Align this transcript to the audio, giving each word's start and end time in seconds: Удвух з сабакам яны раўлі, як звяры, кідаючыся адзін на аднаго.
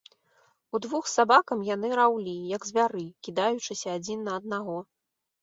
Удвух 0.77 1.03
з 1.11 1.19
сабакам 1.19 1.61
яны 1.75 1.91
раўлі, 1.99 2.33
як 2.55 2.65
звяры, 2.71 3.05
кідаючыся 3.29 3.87
адзін 3.99 4.27
на 4.31 4.41
аднаго. 4.43 4.77